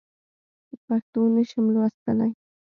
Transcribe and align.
پښتو 0.85 1.21
نه 1.35 1.43
شم 1.49 1.65
لوستلی. 1.73 2.31